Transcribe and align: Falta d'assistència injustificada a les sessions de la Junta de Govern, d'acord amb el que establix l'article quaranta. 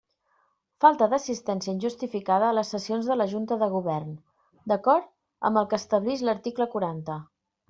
Falta 0.85 1.07
d'assistència 1.09 1.71
injustificada 1.75 2.47
a 2.49 2.55
les 2.59 2.71
sessions 2.77 3.11
de 3.11 3.19
la 3.21 3.27
Junta 3.35 3.59
de 3.65 3.69
Govern, 3.77 4.09
d'acord 4.73 5.07
amb 5.51 5.63
el 5.63 5.71
que 5.75 5.81
establix 5.83 6.25
l'article 6.31 6.69
quaranta. 6.75 7.21